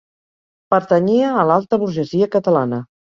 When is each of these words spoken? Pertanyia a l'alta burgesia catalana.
Pertanyia 0.73 1.33
a 1.41 1.43
l'alta 1.49 1.79
burgesia 1.83 2.29
catalana. 2.37 2.81